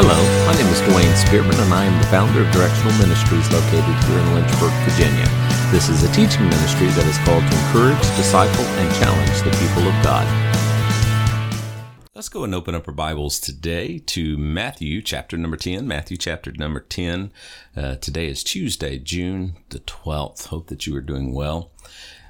Hello, 0.00 0.14
my 0.46 0.54
name 0.54 0.70
is 0.70 0.80
Dwayne 0.82 1.12
Spearman, 1.26 1.58
and 1.58 1.74
I 1.74 1.84
am 1.84 1.98
the 2.00 2.06
founder 2.06 2.42
of 2.42 2.52
Directional 2.52 2.92
Ministries 2.98 3.50
located 3.50 3.82
here 4.06 4.18
in 4.20 4.32
Lynchburg, 4.32 4.70
Virginia. 4.86 5.26
This 5.72 5.88
is 5.88 6.04
a 6.04 6.12
teaching 6.12 6.44
ministry 6.44 6.86
that 6.86 7.04
is 7.04 7.18
called 7.26 7.42
to 7.42 7.58
encourage, 7.66 7.98
disciple, 8.14 8.62
and 8.78 8.94
challenge 8.94 9.42
the 9.42 9.50
people 9.58 9.90
of 9.90 10.04
God. 10.04 10.22
Let's 12.14 12.28
go 12.28 12.44
and 12.44 12.54
open 12.54 12.76
up 12.76 12.86
our 12.86 12.94
Bibles 12.94 13.40
today 13.40 13.98
to 13.98 14.38
Matthew 14.38 15.02
chapter 15.02 15.36
number 15.36 15.56
10. 15.56 15.88
Matthew 15.88 16.16
chapter 16.16 16.52
number 16.52 16.78
10. 16.78 17.32
Uh, 17.76 17.96
today 17.96 18.28
is 18.28 18.44
Tuesday, 18.44 19.00
June 19.00 19.56
the 19.70 19.80
12th. 19.80 20.46
Hope 20.46 20.68
that 20.68 20.86
you 20.86 20.94
are 20.94 21.00
doing 21.00 21.34
well. 21.34 21.72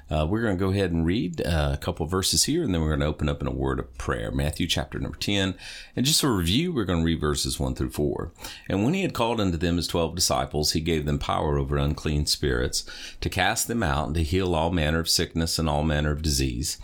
Uh, 0.09 0.25
we're 0.25 0.41
going 0.41 0.57
to 0.57 0.59
go 0.59 0.71
ahead 0.71 0.91
and 0.91 1.05
read 1.05 1.39
uh, 1.45 1.71
a 1.73 1.77
couple 1.77 2.05
verses 2.05 2.45
here, 2.45 2.63
and 2.63 2.73
then 2.73 2.81
we're 2.81 2.89
going 2.89 2.99
to 2.99 3.05
open 3.05 3.29
up 3.29 3.41
in 3.41 3.47
a 3.47 3.51
word 3.51 3.79
of 3.79 3.97
prayer. 3.97 4.31
Matthew 4.31 4.65
chapter 4.65 4.99
number 4.99 5.17
10. 5.17 5.55
And 5.95 6.05
just 6.05 6.21
for 6.21 6.35
review, 6.35 6.73
we're 6.73 6.85
going 6.85 6.99
to 6.99 7.05
read 7.05 7.21
verses 7.21 7.59
1 7.59 7.75
through 7.75 7.91
4. 7.91 8.31
And 8.67 8.83
when 8.83 8.93
he 8.93 9.03
had 9.03 9.13
called 9.13 9.39
unto 9.39 9.57
them 9.57 9.77
his 9.77 9.87
twelve 9.87 10.15
disciples, 10.15 10.71
he 10.71 10.81
gave 10.81 11.05
them 11.05 11.19
power 11.19 11.57
over 11.57 11.77
unclean 11.77 12.25
spirits, 12.25 12.85
to 13.21 13.29
cast 13.29 13.67
them 13.67 13.83
out, 13.83 14.07
and 14.07 14.15
to 14.15 14.23
heal 14.23 14.55
all 14.55 14.71
manner 14.71 14.99
of 14.99 15.09
sickness 15.09 15.59
and 15.59 15.69
all 15.69 15.83
manner 15.83 16.11
of 16.11 16.21
disease. 16.21 16.77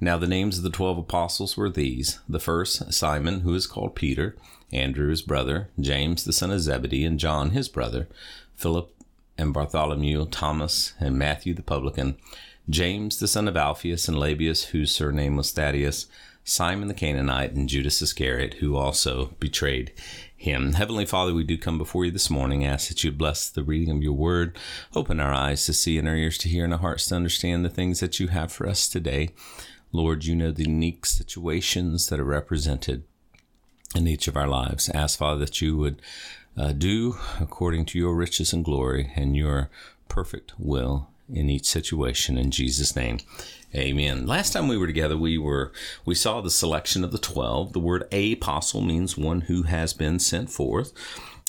Now 0.00 0.18
the 0.18 0.26
names 0.26 0.58
of 0.58 0.64
the 0.64 0.70
twelve 0.70 0.98
apostles 0.98 1.56
were 1.56 1.70
these 1.70 2.18
the 2.28 2.40
first, 2.40 2.92
Simon, 2.92 3.40
who 3.40 3.54
is 3.54 3.68
called 3.68 3.94
Peter, 3.94 4.36
Andrew 4.72 5.10
his 5.10 5.22
brother, 5.22 5.68
James 5.78 6.24
the 6.24 6.32
son 6.32 6.50
of 6.50 6.60
Zebedee, 6.60 7.04
and 7.04 7.20
John 7.20 7.50
his 7.50 7.68
brother, 7.68 8.08
Philip 8.56 8.92
and 9.38 9.54
Bartholomew, 9.54 10.26
Thomas, 10.26 10.94
and 10.98 11.16
Matthew 11.16 11.54
the 11.54 11.62
publican 11.62 12.16
James 12.70 13.18
the 13.18 13.28
son 13.28 13.48
of 13.48 13.56
Alphaeus 13.56 14.08
and 14.08 14.16
Lebbaeus, 14.16 14.66
whose 14.66 14.92
surname 14.92 15.36
was 15.36 15.50
Thaddeus, 15.50 16.06
Simon 16.44 16.88
the 16.88 16.94
Canaanite, 16.94 17.52
and 17.52 17.68
Judas 17.68 18.00
Iscariot, 18.00 18.54
who 18.54 18.76
also 18.76 19.34
betrayed 19.40 19.92
him. 20.36 20.72
Heavenly 20.72 21.06
Father, 21.06 21.34
we 21.34 21.44
do 21.44 21.58
come 21.58 21.78
before 21.78 22.04
you 22.04 22.10
this 22.10 22.30
morning, 22.30 22.64
ask 22.64 22.88
that 22.88 23.04
you 23.04 23.12
bless 23.12 23.48
the 23.48 23.62
reading 23.62 23.96
of 23.96 24.02
your 24.02 24.12
word, 24.12 24.56
open 24.94 25.20
our 25.20 25.32
eyes 25.32 25.64
to 25.66 25.72
see 25.72 25.98
and 25.98 26.08
our 26.08 26.16
ears 26.16 26.38
to 26.38 26.48
hear 26.48 26.64
and 26.64 26.72
our 26.72 26.80
hearts 26.80 27.06
to 27.06 27.16
understand 27.16 27.64
the 27.64 27.70
things 27.70 28.00
that 28.00 28.18
you 28.18 28.28
have 28.28 28.52
for 28.52 28.68
us 28.68 28.88
today. 28.88 29.30
Lord, 29.92 30.24
you 30.24 30.34
know 30.34 30.50
the 30.50 30.64
unique 30.64 31.06
situations 31.06 32.08
that 32.08 32.18
are 32.18 32.24
represented 32.24 33.04
in 33.94 34.08
each 34.08 34.26
of 34.26 34.36
our 34.36 34.48
lives. 34.48 34.88
Ask, 34.88 35.18
Father, 35.18 35.40
that 35.40 35.60
you 35.60 35.76
would 35.76 36.00
uh, 36.56 36.72
do 36.72 37.16
according 37.40 37.84
to 37.86 37.98
your 37.98 38.14
riches 38.14 38.52
and 38.52 38.64
glory 38.64 39.12
and 39.14 39.36
your 39.36 39.70
perfect 40.08 40.54
will 40.58 41.11
in 41.28 41.50
each 41.50 41.66
situation 41.66 42.38
in 42.38 42.50
Jesus' 42.50 42.96
name. 42.96 43.18
Amen. 43.74 44.26
Last 44.26 44.52
time 44.52 44.68
we 44.68 44.76
were 44.76 44.86
together, 44.86 45.16
we 45.16 45.38
were 45.38 45.72
we 46.04 46.14
saw 46.14 46.40
the 46.40 46.50
selection 46.50 47.04
of 47.04 47.12
the 47.12 47.18
twelve. 47.18 47.72
The 47.72 47.80
word 47.80 48.04
apostle 48.12 48.82
means 48.82 49.16
one 49.16 49.42
who 49.42 49.62
has 49.62 49.94
been 49.94 50.18
sent 50.18 50.50
forth. 50.50 50.92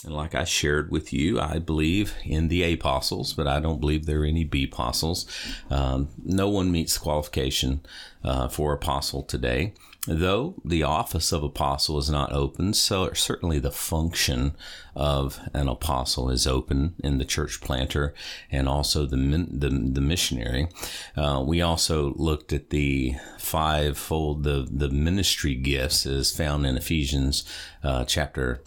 And 0.06 0.14
like 0.14 0.36
I 0.36 0.44
shared 0.44 0.92
with 0.92 1.14
you, 1.14 1.40
I 1.40 1.60
believe 1.60 2.16
in 2.26 2.50
the 2.50 2.64
apostles, 2.74 3.34
but 3.34 3.48
I 3.48 3.60
don't 3.60 3.80
believe 3.80 4.06
there 4.06 4.22
are 4.22 4.26
any 4.26 4.44
B 4.44 4.66
apostles. 4.66 5.26
Um, 5.70 6.10
no 6.24 6.50
one 6.50 6.72
meets 6.72 6.96
the 6.96 7.00
qualification 7.00 7.82
uh, 8.24 8.48
for 8.50 8.74
apostle 8.74 9.24
today. 9.24 9.74
Though 10.06 10.56
the 10.66 10.84
office 10.84 11.32
of 11.32 11.44
apostle 11.44 11.98
is 11.98 12.10
not 12.10 12.34
open, 12.34 12.74
so 12.74 13.14
certainly 13.14 13.58
the 13.58 13.72
function 13.72 14.54
of 14.96 15.40
an 15.54 15.70
apostle 15.70 16.30
is 16.30 16.46
open 16.46 16.96
in 17.02 17.20
the 17.20 17.26
church 17.26 17.62
planter 17.62 18.14
and 18.52 18.68
also 18.68 19.06
the 19.06 19.16
the, 19.16 19.70
the 19.70 20.02
missionary. 20.02 20.68
Uh, 21.16 21.42
we 21.46 21.62
also 21.62 22.14
looked 22.16 22.52
at 22.52 22.70
the 22.70 23.16
fivefold 23.40 24.44
the 24.44 24.68
the 24.70 24.90
ministry 24.90 25.56
gifts 25.56 26.06
as 26.06 26.36
found 26.36 26.66
in 26.66 26.76
Ephesians 26.76 27.46
uh, 27.82 28.04
chapter 28.04 28.62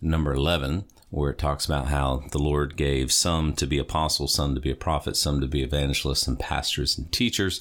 number 0.00 0.32
eleven 0.32 0.84
where 1.10 1.30
it 1.30 1.38
talks 1.38 1.66
about 1.66 1.88
how 1.88 2.22
the 2.30 2.38
Lord 2.38 2.76
gave 2.76 3.10
some 3.12 3.52
to 3.54 3.66
be 3.66 3.78
apostles, 3.78 4.32
some 4.32 4.54
to 4.54 4.60
be 4.60 4.70
a 4.70 4.76
prophet, 4.76 5.16
some 5.16 5.40
to 5.40 5.48
be 5.48 5.60
evangelists 5.60 6.28
and 6.28 6.38
pastors 6.38 6.96
and 6.96 7.10
teachers. 7.10 7.60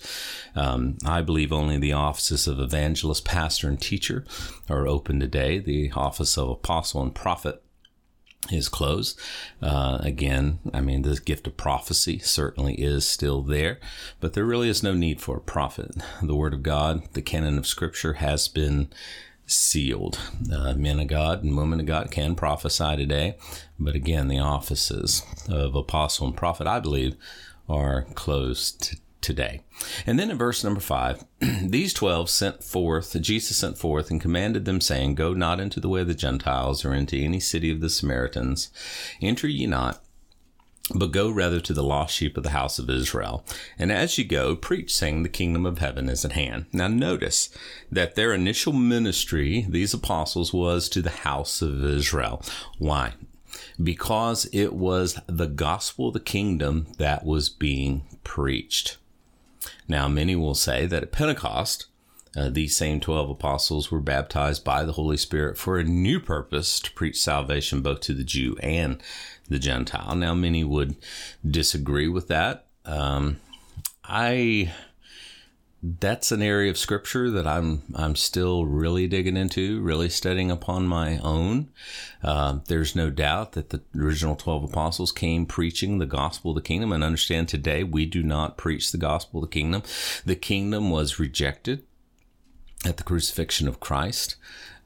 Um, 0.56 1.00
I 1.04 1.24
believe 1.24 1.52
only 1.52 1.80
the 1.80 1.94
offices 1.94 2.48
of 2.48 2.60
evangelist, 2.60 3.26
pastor, 3.26 3.68
and 3.68 3.82
teacher 3.82 4.24
are 4.70 4.88
open 4.88 5.20
today. 5.20 5.58
The 5.58 5.92
office 5.96 6.38
of 6.38 6.48
apostle 6.48 7.02
and 7.02 7.16
prophet 7.16 7.64
is 8.52 8.70
closed. 8.70 9.20
Uh, 9.64 9.98
again, 10.02 10.60
I 10.72 10.82
mean, 10.82 11.02
the 11.02 11.20
gift 11.20 11.48
of 11.48 11.58
prophecy 11.58 12.20
certainly 12.20 12.76
is 12.76 13.04
still 13.04 13.42
there, 13.42 13.80
but 14.20 14.34
there 14.34 14.46
really 14.46 14.70
is 14.70 14.84
no 14.84 14.94
need 14.94 15.22
for 15.22 15.38
a 15.38 15.42
prophet. 15.42 15.92
The 16.22 16.36
Word 16.36 16.54
of 16.54 16.62
God, 16.62 17.02
the 17.14 17.24
canon 17.24 17.58
of 17.58 17.66
Scripture, 17.66 18.14
has 18.14 18.48
been 18.48 18.90
sealed. 19.50 20.20
Uh, 20.52 20.74
men 20.74 21.00
of 21.00 21.08
God 21.08 21.44
and 21.44 21.58
women 21.58 21.80
of 21.80 21.86
God 21.86 22.12
can 22.12 22.36
prophesy 22.36 22.96
today, 22.96 23.38
but 23.80 23.96
again, 23.96 24.28
the 24.28 24.40
offices 24.40 25.24
of 25.48 25.76
apostle 25.76 26.28
and 26.28 26.38
prophet, 26.38 26.68
I 26.68 26.80
believe, 26.80 27.16
are 27.68 28.04
closed 28.16 28.96
today. 29.22 29.62
And 30.06 30.18
then 30.18 30.32
in 30.32 30.38
verse 30.38 30.64
number 30.64 30.80
five, 30.80 31.24
these 31.40 31.94
twelve 31.94 32.30
sent 32.30 32.64
forth, 32.64 33.20
Jesus 33.22 33.58
sent 33.58 33.78
forth 33.78 34.10
and 34.10 34.22
commanded 34.22 34.66
them, 34.66 34.82
saying, 34.82 35.16
Go 35.16 35.34
not 35.34 35.60
into 35.60 35.80
the 35.80 35.90
way 35.90 36.02
of 36.02 36.08
the 36.08 36.14
Gentiles 36.14 36.86
or 36.86 36.94
into 36.94 37.18
any 37.18 37.40
city 37.40 37.72
of 37.72 37.82
the 37.82 37.90
Samaritans. 37.90 38.70
Enter 39.22 39.48
ye 39.48 39.66
not 39.68 40.02
but 40.94 41.12
go 41.12 41.30
rather 41.30 41.60
to 41.60 41.74
the 41.74 41.84
lost 41.84 42.16
sheep 42.16 42.38
of 42.38 42.44
the 42.44 42.50
house 42.50 42.80
of 42.80 42.90
Israel. 42.90 43.46
And 43.78 43.92
as 43.92 44.18
you 44.18 44.24
go, 44.24 44.56
preach, 44.56 44.94
saying, 44.94 45.24
The 45.24 45.30
kingdom 45.30 45.66
of 45.66 45.80
heaven 45.80 46.10
is 46.10 46.26
at 46.26 46.34
hand. 46.34 46.66
Now, 46.72 46.88
notice 46.88 47.50
that 47.92 48.16
their 48.16 48.34
initial 48.34 48.74
ministry, 48.74 49.66
these 49.70 49.94
apostles, 49.94 50.54
was 50.54 50.90
to 50.90 51.02
the 51.02 51.10
house 51.10 51.62
of 51.62 51.84
Israel. 51.84 52.44
Why? 52.78 53.14
Because 53.82 54.50
it 54.52 54.74
was 54.74 55.20
the 55.28 55.48
gospel 55.48 56.08
of 56.08 56.14
the 56.14 56.20
kingdom 56.20 56.88
that 56.98 57.26
was 57.26 57.50
being 57.50 58.06
preached. 58.24 58.98
Now, 59.88 60.08
many 60.08 60.36
will 60.36 60.56
say 60.56 60.86
that 60.86 61.04
at 61.04 61.12
Pentecost, 61.12 61.88
uh, 62.36 62.50
these 62.50 62.76
same 62.76 63.00
12 63.00 63.30
apostles 63.30 63.92
were 63.92 64.00
baptized 64.00 64.64
by 64.64 64.84
the 64.84 64.94
Holy 64.94 65.18
Spirit 65.18 65.58
for 65.58 65.80
a 65.80 65.84
new 65.84 66.20
purpose 66.20 66.80
to 66.80 66.92
preach 66.92 67.20
salvation 67.20 67.82
both 67.82 68.02
to 68.02 68.14
the 68.14 68.24
Jew 68.24 68.56
and 68.62 69.02
the 69.48 69.60
Gentile. 69.60 70.16
Now, 70.16 70.34
many 70.34 70.64
would 70.64 70.96
disagree 71.50 72.08
with 72.08 72.28
that. 72.28 72.68
Um, 72.86 73.40
I 74.04 74.72
that's 75.82 76.32
an 76.34 76.42
area 76.42 76.70
of 76.70 76.78
scripture 76.78 77.32
that 77.32 77.48
I'm 77.48 77.84
I'm 77.96 78.16
still 78.16 78.66
really 78.66 79.08
digging 79.08 79.38
into, 79.38 79.82
really 79.82 80.10
studying 80.10 80.52
upon 80.52 80.88
my 80.88 81.20
own. 81.20 81.70
Uh, 82.22 82.60
there's 82.68 82.96
no 82.96 83.10
doubt 83.10 83.54
that 83.54 83.70
the 83.70 83.82
original 83.98 84.36
twelve 84.36 84.64
apostles 84.64 85.12
came 85.12 85.46
preaching 85.46 85.98
the 85.98 86.06
gospel 86.06 86.52
of 86.52 86.56
the 86.56 86.62
kingdom, 86.62 86.92
and 86.92 87.04
understand 87.04 87.48
today 87.48 87.84
we 87.84 88.06
do 88.06 88.24
not 88.24 88.58
preach 88.58 88.92
the 88.92 88.98
gospel 88.98 89.42
of 89.42 89.50
the 89.50 89.54
kingdom. 89.54 89.84
The 90.26 90.36
kingdom 90.36 90.90
was 90.90 91.18
rejected 91.18 91.84
at 92.86 92.98
the 92.98 93.04
crucifixion 93.04 93.68
of 93.68 93.80
Christ. 93.80 94.36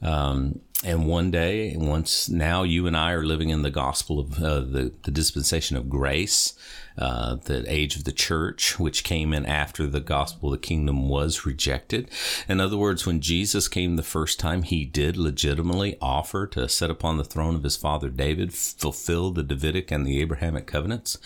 Um, 0.02 0.60
and 0.84 1.08
one 1.08 1.32
day, 1.32 1.76
once 1.78 2.28
now 2.28 2.64
you 2.64 2.88
and 2.88 2.98
I 2.98 3.14
are 3.14 3.26
living 3.26 3.50
in 3.50 3.62
the 3.62 3.72
gospel 3.72 4.20
of 4.20 4.44
uh, 4.44 4.60
the, 4.60 4.92
the 5.04 5.12
dispensation 5.12 5.78
of 5.78 5.90
grace, 5.90 6.54
uh, 6.98 7.36
the 7.36 7.64
age 7.68 7.96
of 7.96 8.04
the 8.04 8.12
church, 8.12 8.80
which 8.80 9.04
came 9.04 9.34
in 9.34 9.46
after 9.46 9.88
the 9.88 10.00
gospel 10.00 10.50
of 10.50 10.60
the 10.60 10.68
kingdom 10.68 11.10
was 11.10 11.46
rejected. 11.46 12.10
In 12.48 12.60
other 12.60 12.78
words, 12.78 13.06
when 13.06 13.22
Jesus 13.22 13.68
came 13.68 13.96
the 13.96 14.04
first 14.04 14.40
time, 14.40 14.64
he 14.64 14.86
did 14.86 15.18
legitimately 15.18 15.98
offer 16.02 16.46
to 16.48 16.70
sit 16.70 16.90
upon 16.90 17.18
the 17.18 17.24
throne 17.24 17.56
of 17.56 17.64
his 17.64 17.78
father 17.78 18.10
David, 18.10 18.54
fulfill 18.54 19.32
the 19.32 19.44
Davidic 19.44 19.92
and 19.92 20.06
the 20.06 20.22
Abrahamic 20.22 20.68
covenants, 20.68 21.18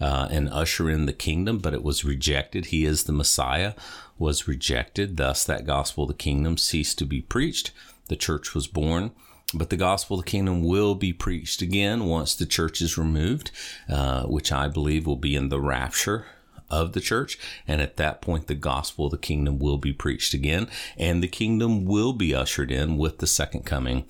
uh, 0.00 0.28
and 0.30 0.48
usher 0.48 0.90
in 0.90 1.06
the 1.06 1.12
kingdom, 1.12 1.58
but 1.58 1.74
it 1.74 1.82
was 1.82 2.04
rejected. 2.04 2.66
He 2.66 2.84
is 2.84 3.04
the 3.04 3.12
Messiah, 3.12 3.74
was 4.18 4.48
rejected. 4.48 5.16
Thus, 5.16 5.44
that 5.44 5.66
gospel 5.66 6.04
of 6.04 6.08
the 6.08 6.14
kingdom 6.14 6.56
ceased 6.56 6.98
to 6.98 7.06
be 7.06 7.20
preached 7.20 7.70
the 8.08 8.16
church 8.16 8.54
was 8.54 8.66
born. 8.66 9.12
But 9.54 9.70
the 9.70 9.76
gospel 9.76 10.18
of 10.18 10.24
the 10.24 10.30
kingdom 10.30 10.62
will 10.62 10.94
be 10.94 11.12
preached 11.12 11.62
again 11.62 12.06
once 12.06 12.34
the 12.34 12.46
church 12.46 12.82
is 12.82 12.98
removed, 12.98 13.50
uh, 13.88 14.24
which 14.24 14.50
I 14.50 14.68
believe 14.68 15.06
will 15.06 15.16
be 15.16 15.36
in 15.36 15.48
the 15.48 15.60
rapture 15.60 16.26
of 16.70 16.92
the 16.92 17.00
church. 17.00 17.38
And 17.68 17.80
at 17.80 17.96
that 17.96 18.20
point, 18.20 18.48
the 18.48 18.54
gospel 18.54 19.06
of 19.06 19.12
the 19.12 19.18
kingdom 19.18 19.58
will 19.58 19.78
be 19.78 19.92
preached 19.92 20.34
again, 20.34 20.68
and 20.96 21.22
the 21.22 21.28
kingdom 21.28 21.84
will 21.84 22.12
be 22.12 22.34
ushered 22.34 22.70
in 22.70 22.96
with 22.96 23.18
the 23.18 23.26
second 23.26 23.64
coming 23.64 24.06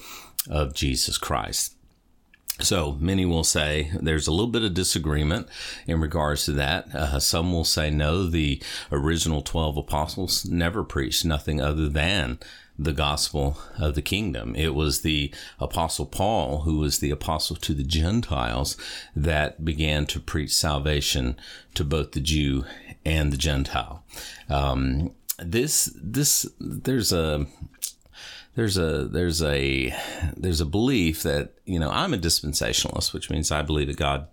of 0.49 0.75
Jesus 0.75 1.19
Christ. 1.19 1.75
So 2.61 2.93
many 3.01 3.27
will 3.27 3.43
say 3.43 3.91
there's 4.01 4.29
a 4.29 4.31
little 4.31 4.47
bit 4.47 4.63
of 4.63 4.75
disagreement 4.75 5.49
in 5.89 6.01
regards 6.01 6.45
to 6.45 6.53
that. 6.53 6.95
Uh, 6.95 7.19
some 7.19 7.53
will 7.53 7.65
say 7.65 7.91
no, 7.91 8.29
the 8.29 8.63
original 8.93 9.43
12 9.43 9.77
apostles 9.77 10.45
never 10.45 10.85
preached 10.85 11.25
nothing 11.25 11.61
other 11.61 11.89
than 11.89 12.39
the 12.79 12.93
gospel 12.93 13.57
of 13.79 13.95
the 13.95 14.03
kingdom. 14.03 14.55
It 14.57 14.75
was 14.75 15.01
the 15.01 15.33
apostle 15.61 16.07
Paul, 16.07 16.63
who 16.63 16.79
was 16.79 16.99
the 16.99 17.11
apostle 17.11 17.57
to 17.57 17.75
the 17.75 17.85
Gentiles, 17.85 18.77
that 19.15 19.65
began 19.65 20.07
to 20.07 20.21
preach 20.21 20.53
salvation 20.55 21.37
to 21.75 21.85
both 21.85 22.13
the 22.13 22.21
Jew 22.21 22.65
and 23.05 23.33
the 23.33 23.37
Gentile. 23.37 24.05
Um, 24.49 25.13
this, 25.39 25.93
this, 26.01 26.47
there's 26.59 27.13
a, 27.13 27.47
there's 28.55 28.79
a 28.79 29.05
there's 29.09 29.43
a 29.43 29.95
there's 30.37 30.61
a 30.61 30.67
belief 30.67 31.23
that 31.25 31.55
you 31.65 31.79
know 31.79 31.91
I'm 31.91 32.15
a 32.15 32.19
dispensationalist, 32.19 33.13
which 33.13 33.29
means 33.29 33.51
I 33.51 33.63
believe 33.63 33.89
that 33.89 33.97
God 33.97 34.29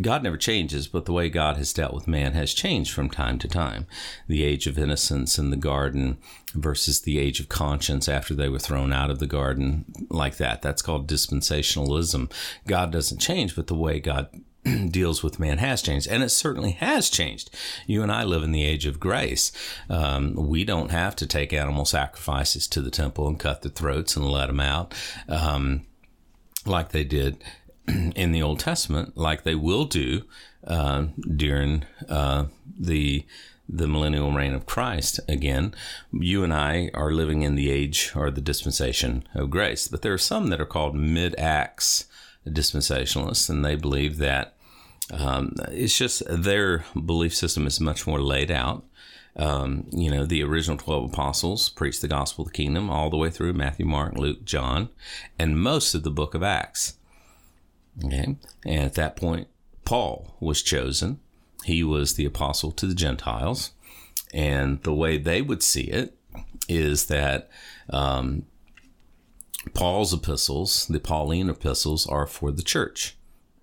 God 0.00 0.22
never 0.22 0.36
changes, 0.36 0.86
but 0.86 1.04
the 1.04 1.12
way 1.12 1.28
God 1.28 1.56
has 1.56 1.72
dealt 1.72 1.92
with 1.92 2.06
man 2.06 2.32
has 2.34 2.54
changed 2.54 2.92
from 2.92 3.10
time 3.10 3.38
to 3.40 3.48
time. 3.48 3.86
The 4.28 4.44
age 4.44 4.66
of 4.66 4.78
innocence 4.78 5.38
in 5.38 5.50
the 5.50 5.56
garden 5.56 6.18
versus 6.54 7.00
the 7.00 7.18
age 7.18 7.40
of 7.40 7.48
conscience 7.48 8.08
after 8.08 8.34
they 8.34 8.48
were 8.48 8.58
thrown 8.58 8.92
out 8.92 9.10
of 9.10 9.18
the 9.18 9.26
garden, 9.26 9.84
like 10.10 10.36
that. 10.36 10.62
That's 10.62 10.82
called 10.82 11.08
dispensationalism. 11.08 12.30
God 12.66 12.92
doesn't 12.92 13.18
change, 13.18 13.56
but 13.56 13.66
the 13.66 13.74
way 13.74 13.98
God 13.98 14.28
deals 14.90 15.22
with 15.22 15.38
man 15.38 15.58
has 15.58 15.82
changed, 15.82 16.08
and 16.08 16.22
it 16.22 16.30
certainly 16.30 16.72
has 16.72 17.10
changed. 17.10 17.50
You 17.86 18.02
and 18.02 18.10
I 18.10 18.24
live 18.24 18.42
in 18.42 18.52
the 18.52 18.64
age 18.64 18.86
of 18.86 19.00
grace. 19.00 19.52
Um, 19.88 20.34
we 20.34 20.64
don't 20.64 20.90
have 20.90 21.16
to 21.16 21.26
take 21.26 21.52
animal 21.52 21.84
sacrifices 21.84 22.66
to 22.68 22.80
the 22.80 22.90
temple 22.90 23.28
and 23.28 23.38
cut 23.38 23.62
their 23.62 23.70
throats 23.70 24.16
and 24.16 24.26
let 24.26 24.46
them 24.46 24.60
out 24.60 24.94
um, 25.28 25.86
like 26.64 26.90
they 26.90 27.04
did 27.04 27.42
in 27.88 28.32
the 28.32 28.42
Old 28.42 28.60
Testament, 28.60 29.16
like 29.16 29.42
they 29.42 29.54
will 29.54 29.84
do 29.84 30.22
uh, 30.66 31.06
during 31.34 31.84
uh, 32.08 32.46
the 32.78 33.24
the 33.68 33.88
millennial 33.88 34.30
reign 34.30 34.54
of 34.54 34.64
Christ 34.64 35.18
again. 35.28 35.74
You 36.12 36.44
and 36.44 36.54
I 36.54 36.88
are 36.94 37.10
living 37.10 37.42
in 37.42 37.56
the 37.56 37.68
age 37.68 38.12
or 38.14 38.30
the 38.30 38.40
dispensation 38.40 39.26
of 39.34 39.50
grace, 39.50 39.88
but 39.88 40.02
there 40.02 40.12
are 40.12 40.18
some 40.18 40.48
that 40.48 40.60
are 40.60 40.66
called 40.66 40.94
mid 40.94 41.36
acts 41.36 42.04
dispensationalists, 42.46 43.50
and 43.50 43.64
they 43.64 43.74
believe 43.74 44.18
that 44.18 44.55
um, 45.12 45.54
it's 45.68 45.96
just 45.96 46.22
their 46.28 46.84
belief 46.94 47.34
system 47.34 47.66
is 47.66 47.80
much 47.80 48.06
more 48.06 48.20
laid 48.20 48.50
out. 48.50 48.84
Um, 49.36 49.86
you 49.92 50.10
know, 50.10 50.24
the 50.24 50.42
original 50.42 50.78
12 50.78 51.12
apostles 51.12 51.68
preached 51.68 52.00
the 52.00 52.08
gospel 52.08 52.44
of 52.44 52.52
the 52.52 52.56
kingdom 52.56 52.88
all 52.88 53.10
the 53.10 53.18
way 53.18 53.30
through 53.30 53.52
Matthew, 53.52 53.84
Mark, 53.84 54.16
Luke, 54.16 54.44
John, 54.44 54.88
and 55.38 55.60
most 55.60 55.94
of 55.94 56.02
the 56.02 56.10
book 56.10 56.34
of 56.34 56.42
Acts. 56.42 56.96
Okay. 58.02 58.36
And 58.64 58.82
at 58.82 58.94
that 58.94 59.16
point, 59.16 59.48
Paul 59.84 60.36
was 60.40 60.62
chosen. 60.62 61.20
He 61.64 61.84
was 61.84 62.14
the 62.14 62.24
apostle 62.24 62.72
to 62.72 62.86
the 62.86 62.94
Gentiles. 62.94 63.72
And 64.32 64.82
the 64.82 64.94
way 64.94 65.18
they 65.18 65.42
would 65.42 65.62
see 65.62 65.82
it 65.82 66.16
is 66.68 67.06
that 67.06 67.48
um, 67.90 68.46
Paul's 69.74 70.12
epistles, 70.12 70.86
the 70.86 70.98
Pauline 70.98 71.50
epistles, 71.50 72.06
are 72.06 72.26
for 72.26 72.50
the 72.50 72.62
church 72.62 73.16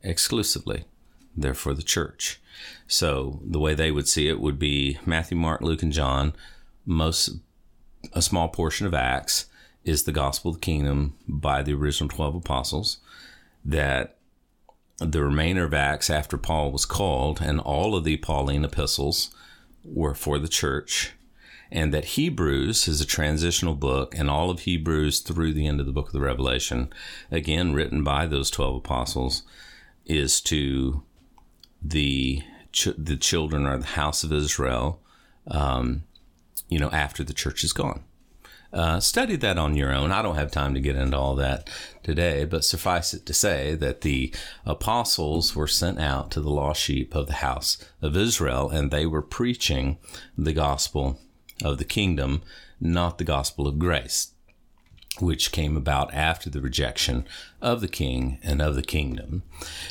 exclusively 0.04 0.86
they're 1.36 1.54
for 1.54 1.74
the 1.74 1.84
church. 1.84 2.42
So 2.88 3.40
the 3.44 3.60
way 3.60 3.74
they 3.74 3.92
would 3.92 4.08
see 4.08 4.28
it 4.28 4.40
would 4.40 4.60
be 4.60 5.00
Matthew, 5.06 5.38
Mark, 5.38 5.62
Luke, 5.62 5.82
and 5.82 5.92
John. 5.92 6.34
Most 6.86 7.38
a 8.12 8.22
small 8.22 8.50
portion 8.50 8.86
of 8.86 8.94
Acts 8.94 9.46
is 9.84 10.04
the 10.04 10.12
gospel 10.12 10.52
of 10.52 10.56
the 10.56 10.62
kingdom 10.62 11.16
by 11.28 11.62
the 11.62 11.74
original 11.74 12.10
twelve 12.10 12.36
apostles. 12.36 12.98
That 13.66 14.18
the 15.00 15.24
remainder 15.24 15.64
of 15.66 15.74
Acts 15.74 16.10
after 16.10 16.38
Paul 16.38 16.72
was 16.72 16.86
called, 16.86 17.42
and 17.42 17.60
all 17.60 17.96
of 17.96 18.04
the 18.04 18.18
Pauline 18.18 18.66
epistles 18.66 19.34
were 19.84 20.14
for 20.14 20.38
the 20.38 20.48
church, 20.48 21.14
and 21.72 21.94
that 21.94 22.06
Hebrews 22.06 22.88
is 22.88 23.02
a 23.02 23.06
transitional 23.06 23.74
book, 23.74 24.14
and 24.18 24.30
all 24.30 24.50
of 24.50 24.62
Hebrews 24.62 25.20
through 25.22 25.54
the 25.54 25.68
end 25.68 25.80
of 25.80 25.86
the 25.86 25.92
book 25.92 26.08
of 26.08 26.14
the 26.14 26.22
Revelation, 26.22 26.94
again 27.32 27.74
written 27.74 28.04
by 28.04 28.28
those 28.28 28.50
12 28.52 28.78
apostles, 28.78 29.44
is 30.06 30.40
to 30.42 31.04
the 31.84 32.42
ch- 32.72 32.98
the 32.98 33.18
children 33.18 33.66
or 33.66 33.78
the 33.78 33.86
house 33.86 34.24
of 34.24 34.32
Israel, 34.32 35.02
um, 35.48 36.04
you 36.70 36.80
know, 36.80 36.90
after 36.92 37.24
the 37.24 37.34
church 37.34 37.64
is 37.64 37.74
gone. 37.74 38.04
Uh, 38.72 39.00
study 39.00 39.36
that 39.36 39.60
on 39.60 39.76
your 39.76 39.94
own. 39.94 40.12
I 40.12 40.24
don't 40.24 40.36
have 40.36 40.50
time 40.50 40.74
to 40.74 40.80
get 40.80 40.96
into 40.96 41.16
all 41.16 41.36
that 41.36 41.70
today, 42.02 42.44
but 42.44 42.66
suffice 42.66 43.14
it 43.14 43.24
to 43.28 43.34
say 43.34 43.76
that 43.76 44.02
the 44.02 44.34
apostles 44.66 45.56
were 45.56 45.68
sent 45.68 46.00
out 46.00 46.32
to 46.32 46.42
the 46.42 46.50
lost 46.50 46.82
sheep 46.82 47.14
of 47.14 47.28
the 47.28 47.34
house 47.34 47.78
of 48.02 48.18
Israel, 48.18 48.72
and 48.72 48.90
they 48.90 49.06
were 49.06 49.22
preaching 49.22 50.00
the 50.36 50.54
gospel 50.54 51.20
of 51.64 51.78
the 51.78 51.86
kingdom, 51.86 52.42
not 52.80 53.20
the 53.20 53.24
gospel 53.24 53.68
of 53.68 53.78
grace 53.78 54.33
which 55.20 55.52
came 55.52 55.78
about 55.78 56.14
after 56.14 56.50
the 56.50 56.62
rejection 56.62 57.26
of 57.62 57.82
the 57.82 57.88
king 57.88 58.40
and 58.42 58.62
of 58.62 58.76
the 58.76 58.82
kingdom. 58.82 59.44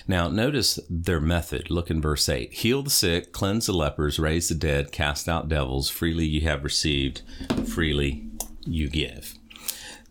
Now, 0.06 0.28
notice 0.28 0.80
their 0.90 1.20
method. 1.20 1.70
Look 1.70 1.90
in 1.90 2.00
verse 2.00 2.28
8 2.28 2.52
Heal 2.52 2.82
the 2.82 2.90
sick, 2.90 3.32
cleanse 3.32 3.66
the 3.66 3.72
lepers, 3.72 4.18
raise 4.18 4.48
the 4.48 4.54
dead, 4.54 4.92
cast 4.92 5.28
out 5.28 5.48
devils. 5.48 5.88
Freely 5.88 6.26
you 6.26 6.42
have 6.42 6.64
received, 6.64 7.22
freely 7.66 8.26
you 8.64 8.88
give. 8.88 9.38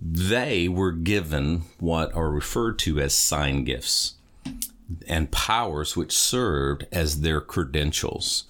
They 0.01 0.67
were 0.67 0.91
given 0.91 1.63
what 1.79 2.13
are 2.15 2.31
referred 2.31 2.79
to 2.79 2.99
as 2.99 3.13
sign 3.13 3.63
gifts 3.65 4.15
and 5.07 5.31
powers 5.31 5.95
which 5.95 6.17
served 6.17 6.85
as 6.91 7.21
their 7.21 7.39
credentials 7.39 8.45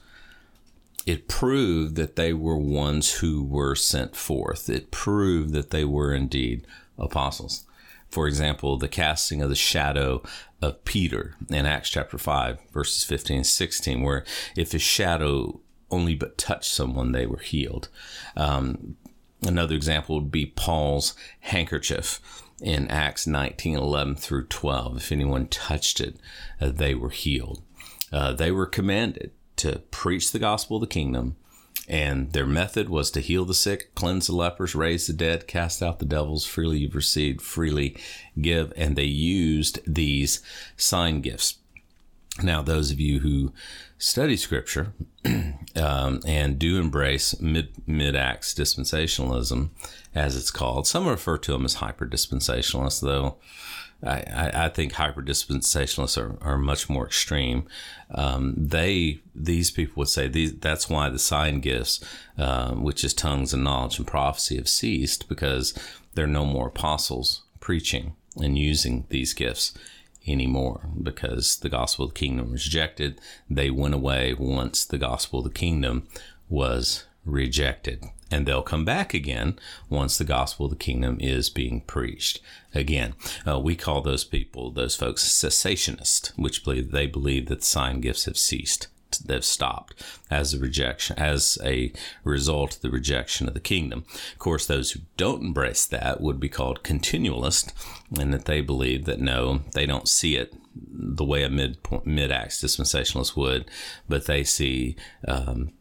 it 1.06 1.28
proved 1.28 1.96
that 1.96 2.16
they 2.16 2.34
were 2.34 2.58
ones 2.58 3.16
who 3.16 3.44
were 3.44 3.76
sent 3.76 4.16
forth. 4.16 4.70
It 4.70 4.92
proved 4.92 5.54
that 5.54 5.72
they 5.72 5.84
were 5.84 6.14
indeed 6.14 6.66
apostles. 6.98 7.66
For 8.10 8.28
example, 8.28 8.78
the 8.78 8.90
casting 8.90 9.42
of 9.42 9.50
the 9.50 9.56
shadow 9.56 10.22
of 10.62 10.84
Peter 10.84 11.36
in 11.50 11.66
Acts 11.66 11.90
chapter 11.90 12.18
5, 12.18 12.60
verses 12.74 13.04
15 13.06 13.38
and 13.38 13.48
16, 13.48 14.02
where 14.02 14.26
if 14.56 14.74
his 14.74 14.82
shadow 14.82 15.62
only 15.90 16.16
but 16.16 16.38
touched 16.38 16.72
someone, 16.72 17.14
they 17.14 17.26
were 17.26 17.40
healed. 17.40 17.90
Um, 18.36 18.98
another 19.42 19.76
example 19.76 20.16
would 20.16 20.32
be 20.32 20.46
Paul's 20.46 21.16
handkerchief 21.40 22.20
in 22.62 22.90
Acts 22.90 23.26
19 23.26 23.78
11 23.78 24.16
through 24.16 24.48
12. 24.48 24.98
If 24.98 25.12
anyone 25.12 25.48
touched 25.48 26.00
it, 26.00 26.18
uh, 26.60 26.70
they 26.70 26.94
were 26.94 27.10
healed. 27.10 27.64
Uh, 28.12 28.34
they 28.34 28.52
were 28.52 28.66
commanded 28.66 29.32
to 29.58 29.80
preach 30.02 30.32
the 30.32 30.40
gospel 30.40 30.78
of 30.78 30.82
the 30.82 30.88
kingdom. 30.88 31.36
And 31.88 32.34
their 32.34 32.48
method 32.48 32.90
was 32.90 33.12
to 33.12 33.20
heal 33.20 33.46
the 33.46 33.54
sick, 33.54 33.94
cleanse 33.94 34.26
the 34.26 34.36
lepers, 34.36 34.74
raise 34.74 35.06
the 35.06 35.14
dead, 35.14 35.46
cast 35.46 35.84
out 35.84 36.00
the 36.00 36.06
devils. 36.06 36.44
Freely 36.44 36.80
you've 36.80 36.96
received, 36.96 37.40
freely 37.40 37.96
give. 38.40 38.74
And 38.76 38.96
they 38.96 39.04
used 39.04 39.78
these 39.86 40.42
sign 40.76 41.22
gifts. 41.22 41.60
Now, 42.42 42.64
those 42.64 42.90
of 42.90 43.00
you 43.00 43.20
who 43.20 43.54
study 44.00 44.38
scripture 44.38 44.94
um, 45.76 46.20
and 46.26 46.58
do 46.58 46.80
embrace 46.80 47.40
mid 47.40 48.16
acts 48.16 48.56
dispensationalism, 48.56 49.70
as 50.16 50.36
it's 50.36 50.50
called, 50.50 50.88
some 50.88 51.08
refer 51.08 51.38
to 51.38 51.52
them 51.52 51.66
as 51.66 51.76
hyper 51.76 52.08
dispensationalists, 52.08 53.02
though 53.02 53.38
I, 54.04 54.66
I 54.66 54.70
think 54.70 54.94
hyper 54.94 55.22
dispensationalists 55.22 56.18
are, 56.18 56.38
are 56.42 56.58
much 56.58 56.90
more 56.90 57.06
extreme. 57.06 57.68
Um, 58.10 58.56
they 58.58 59.20
these 59.36 59.72
people 59.72 59.94
would 59.98 60.10
say 60.10 60.28
these, 60.28 60.58
that's 60.58 60.90
why 60.90 61.10
the 61.10 61.20
sign 61.20 61.60
gifts, 61.60 62.04
uh, 62.38 62.72
which 62.72 63.04
is 63.04 63.14
tongues 63.14 63.54
and 63.54 63.64
knowledge 63.64 63.98
and 63.98 64.08
prophecy, 64.08 64.58
have 64.58 64.68
ceased 64.68 65.30
because 65.30 65.74
there 66.16 66.26
are 66.26 66.28
no 66.28 66.46
more 66.46 66.68
apostles 66.68 67.44
preaching 67.60 68.16
and 68.38 68.58
using 68.58 69.06
these 69.10 69.34
gifts 69.34 69.74
anymore 70.28 70.88
because 71.02 71.60
the 71.60 71.70
gospel 71.70 72.06
of 72.06 72.14
the 72.14 72.20
kingdom 72.20 72.52
was 72.52 72.66
rejected. 72.66 73.20
They 73.50 73.70
went 73.70 73.94
away 73.94 74.34
once 74.34 74.86
the 74.86 74.98
gospel 74.98 75.40
of 75.40 75.46
the 75.46 75.52
kingdom 75.52 76.08
was 76.50 77.06
rejected 77.26 78.04
and 78.32 78.46
they'll 78.46 78.62
come 78.62 78.86
back 78.86 79.14
again 79.14 79.60
once 79.90 80.18
the 80.18 80.24
gospel 80.24 80.66
of 80.66 80.72
the 80.72 80.78
kingdom 80.78 81.18
is 81.20 81.50
being 81.50 81.82
preached 81.82 82.40
again. 82.74 83.14
Uh, 83.46 83.60
we 83.60 83.76
call 83.76 84.02
those 84.02 84.24
people, 84.24 84.72
those 84.72 84.96
folks, 84.96 85.24
cessationists, 85.24 86.32
which 86.38 86.64
believe 86.64 86.92
they 86.92 87.06
believe 87.06 87.48
that 87.48 87.64
sign 87.64 88.00
gifts 88.00 88.26
have 88.26 88.38
ceased. 88.38 88.88
They've 89.26 89.44
stopped 89.44 90.02
as 90.32 90.54
a 90.54 90.60
rejection, 90.60 91.20
as 91.20 91.58
a 91.62 91.92
result 92.24 92.78
of 92.78 92.82
the 92.82 92.90
rejection 92.90 93.46
of 93.50 93.54
the 93.54 93.60
kingdom. 93.60 94.06
Of 94.32 94.40
course, 94.40 94.66
those 94.66 94.92
who 94.92 95.02
don't 95.18 95.44
embrace 95.44 95.86
that 95.86 96.22
would 96.22 96.40
be 96.40 96.48
called 96.48 96.84
continualist, 96.84 97.74
and 98.18 98.34
that 98.34 98.46
they 98.46 98.62
believe 98.62 99.04
that 99.06 99.20
no, 99.20 99.64
they 99.74 99.86
don't 99.86 100.08
see 100.08 100.38
it 100.38 100.54
the 100.74 101.26
way 101.26 101.44
a 101.44 101.50
mid 101.50 101.78
mid 102.06 102.32
acts 102.32 102.64
dispensationalist 102.64 103.36
would, 103.36 103.70
but 104.08 104.28
they 104.28 104.46
see 104.46 104.96
um, 105.28 105.74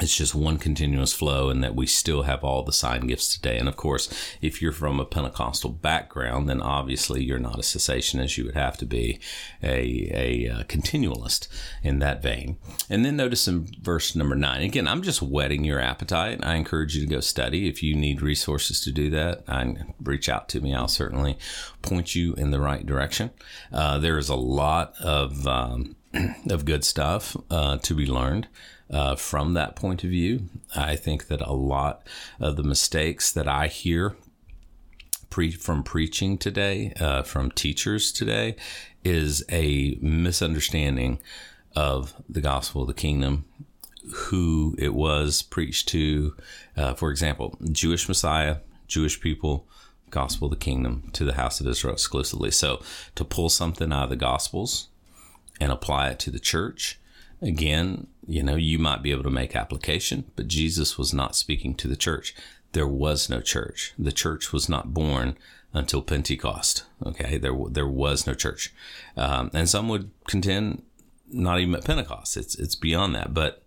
it's 0.00 0.16
just 0.16 0.34
one 0.34 0.58
continuous 0.58 1.12
flow 1.12 1.50
and 1.50 1.62
that 1.62 1.74
we 1.74 1.86
still 1.86 2.22
have 2.22 2.44
all 2.44 2.62
the 2.62 2.72
sign 2.72 3.06
gifts 3.06 3.34
today. 3.34 3.58
And 3.58 3.68
of 3.68 3.76
course, 3.76 4.08
if 4.40 4.62
you're 4.62 4.72
from 4.72 5.00
a 5.00 5.04
Pentecostal 5.04 5.70
background, 5.70 6.48
then 6.48 6.60
obviously 6.60 7.24
you're 7.24 7.38
not 7.38 7.58
a 7.58 7.62
cessationist. 7.62 8.36
You 8.36 8.44
would 8.44 8.54
have 8.54 8.76
to 8.78 8.86
be 8.86 9.18
a, 9.62 10.10
a, 10.14 10.60
a 10.60 10.64
continualist 10.64 11.48
in 11.82 11.98
that 11.98 12.22
vein. 12.22 12.58
And 12.88 13.04
then 13.04 13.16
notice 13.16 13.48
in 13.48 13.68
verse 13.80 14.14
number 14.14 14.36
nine, 14.36 14.62
again, 14.62 14.86
I'm 14.86 15.02
just 15.02 15.22
whetting 15.22 15.64
your 15.64 15.80
appetite. 15.80 16.44
I 16.44 16.54
encourage 16.54 16.94
you 16.94 17.00
to 17.06 17.14
go 17.14 17.20
study. 17.20 17.68
If 17.68 17.82
you 17.82 17.94
need 17.94 18.22
resources 18.22 18.80
to 18.82 18.92
do 18.92 19.10
that, 19.10 19.44
I 19.48 19.74
reach 20.02 20.28
out 20.28 20.48
to 20.50 20.60
me. 20.60 20.74
I'll 20.74 20.88
certainly 20.88 21.38
point 21.82 22.14
you 22.14 22.34
in 22.34 22.50
the 22.50 22.60
right 22.60 22.84
direction. 22.86 23.30
Uh, 23.72 23.98
there 23.98 24.18
is 24.18 24.28
a 24.28 24.36
lot 24.36 24.94
of, 25.00 25.46
um, 25.46 25.96
of 26.50 26.64
good 26.64 26.84
stuff 26.84 27.36
uh, 27.50 27.78
to 27.78 27.94
be 27.94 28.06
learned 28.06 28.48
uh, 28.90 29.16
from 29.16 29.54
that 29.54 29.76
point 29.76 30.04
of 30.04 30.10
view. 30.10 30.48
I 30.74 30.96
think 30.96 31.28
that 31.28 31.40
a 31.40 31.52
lot 31.52 32.06
of 32.40 32.56
the 32.56 32.62
mistakes 32.62 33.32
that 33.32 33.48
I 33.48 33.66
hear 33.66 34.16
pre- 35.30 35.52
from 35.52 35.82
preaching 35.82 36.38
today, 36.38 36.92
uh, 36.98 37.22
from 37.22 37.50
teachers 37.50 38.12
today, 38.12 38.56
is 39.04 39.44
a 39.50 39.98
misunderstanding 40.00 41.20
of 41.76 42.14
the 42.28 42.40
gospel 42.40 42.82
of 42.82 42.88
the 42.88 42.94
kingdom, 42.94 43.44
who 44.12 44.74
it 44.78 44.94
was 44.94 45.42
preached 45.42 45.88
to. 45.88 46.34
Uh, 46.76 46.94
for 46.94 47.10
example, 47.10 47.56
Jewish 47.70 48.08
Messiah, 48.08 48.58
Jewish 48.86 49.20
people, 49.20 49.66
gospel 50.10 50.46
of 50.46 50.50
the 50.50 50.64
kingdom 50.64 51.10
to 51.12 51.24
the 51.24 51.34
house 51.34 51.60
of 51.60 51.66
Israel 51.66 51.92
exclusively. 51.92 52.50
So 52.50 52.80
to 53.14 53.24
pull 53.24 53.50
something 53.50 53.92
out 53.92 54.04
of 54.04 54.10
the 54.10 54.16
gospels 54.16 54.88
and 55.60 55.72
apply 55.72 56.10
it 56.10 56.18
to 56.20 56.30
the 56.30 56.38
church, 56.38 56.98
again, 57.40 58.06
you 58.26 58.42
know, 58.42 58.56
you 58.56 58.78
might 58.78 59.02
be 59.02 59.10
able 59.10 59.22
to 59.22 59.30
make 59.30 59.56
application, 59.56 60.24
but 60.36 60.48
Jesus 60.48 60.98
was 60.98 61.14
not 61.14 61.36
speaking 61.36 61.74
to 61.76 61.88
the 61.88 61.96
church. 61.96 62.34
There 62.72 62.86
was 62.86 63.30
no 63.30 63.40
church. 63.40 63.94
The 63.98 64.12
church 64.12 64.52
was 64.52 64.68
not 64.68 64.92
born 64.92 65.36
until 65.72 66.02
Pentecost. 66.02 66.84
Okay, 67.04 67.38
there 67.38 67.54
there 67.70 67.88
was 67.88 68.26
no 68.26 68.34
church, 68.34 68.72
um, 69.16 69.50
and 69.54 69.68
some 69.68 69.88
would 69.88 70.10
contend 70.26 70.82
not 71.30 71.60
even 71.60 71.74
at 71.74 71.84
Pentecost. 71.84 72.36
It's 72.36 72.54
it's 72.54 72.74
beyond 72.74 73.14
that. 73.14 73.32
But 73.32 73.62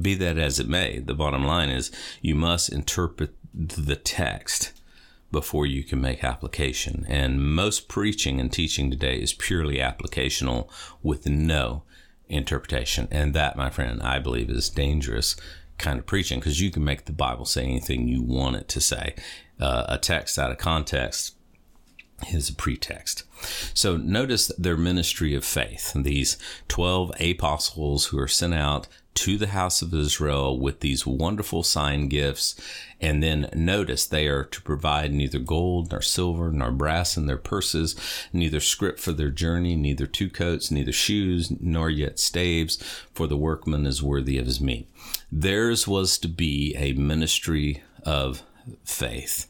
be 0.00 0.14
that 0.16 0.38
as 0.38 0.58
it 0.58 0.68
may, 0.68 0.98
the 0.98 1.14
bottom 1.14 1.44
line 1.44 1.70
is 1.70 1.90
you 2.20 2.34
must 2.34 2.70
interpret 2.70 3.34
the 3.54 3.96
text 3.96 4.72
before 5.30 5.66
you 5.66 5.84
can 5.84 6.00
make 6.00 6.24
application. 6.24 7.04
And 7.08 7.54
most 7.54 7.88
preaching 7.88 8.40
and 8.40 8.52
teaching 8.52 8.90
today 8.90 9.16
is 9.16 9.32
purely 9.32 9.76
applicational 9.76 10.68
with 11.02 11.26
no 11.26 11.84
interpretation. 12.28 13.08
And 13.10 13.34
that, 13.34 13.56
my 13.56 13.70
friend, 13.70 14.02
I 14.02 14.18
believe 14.18 14.50
is 14.50 14.70
dangerous 14.70 15.36
kind 15.78 15.98
of 15.98 16.06
preaching 16.06 16.38
because 16.38 16.60
you 16.60 16.70
can 16.70 16.84
make 16.84 17.06
the 17.06 17.12
Bible 17.12 17.44
say 17.44 17.64
anything 17.64 18.06
you 18.06 18.22
want 18.22 18.56
it 18.56 18.68
to 18.68 18.80
say. 18.80 19.14
Uh, 19.58 19.84
a 19.88 19.98
text 19.98 20.38
out 20.38 20.50
of 20.50 20.58
context 20.58 21.34
is 22.32 22.50
a 22.50 22.54
pretext. 22.54 23.24
So 23.74 23.96
notice 23.96 24.48
their 24.58 24.76
ministry 24.76 25.34
of 25.34 25.44
faith. 25.44 25.92
These 25.94 26.36
12 26.68 27.12
apostles 27.18 28.06
who 28.06 28.18
are 28.18 28.28
sent 28.28 28.54
out 28.54 28.88
to 29.14 29.36
the 29.36 29.48
house 29.48 29.82
of 29.82 29.92
Israel 29.92 30.58
with 30.58 30.80
these 30.80 31.06
wonderful 31.06 31.62
sign 31.62 32.08
gifts. 32.08 32.54
And 33.00 33.22
then 33.22 33.50
notice 33.54 34.06
they 34.06 34.28
are 34.28 34.44
to 34.44 34.62
provide 34.62 35.12
neither 35.12 35.38
gold 35.38 35.90
nor 35.90 36.02
silver 36.02 36.50
nor 36.52 36.70
brass 36.70 37.16
in 37.16 37.26
their 37.26 37.36
purses, 37.36 37.96
neither 38.32 38.60
scrip 38.60 38.98
for 38.98 39.12
their 39.12 39.30
journey, 39.30 39.74
neither 39.74 40.06
two 40.06 40.30
coats, 40.30 40.70
neither 40.70 40.92
shoes, 40.92 41.52
nor 41.60 41.90
yet 41.90 42.18
staves, 42.18 42.76
for 43.12 43.26
the 43.26 43.36
workman 43.36 43.86
is 43.86 44.02
worthy 44.02 44.38
of 44.38 44.46
his 44.46 44.60
meat. 44.60 44.88
Theirs 45.30 45.88
was 45.88 46.18
to 46.18 46.28
be 46.28 46.74
a 46.76 46.92
ministry 46.92 47.82
of 48.04 48.42
faith. 48.84 49.46